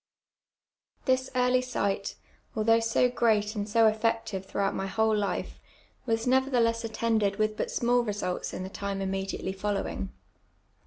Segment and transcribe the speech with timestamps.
[1.05, 2.15] This early sight,
[2.55, 5.59] although so great and so effective through out my whole life,
[6.07, 10.09] was nevertheless attended with but small results in the time immediately following.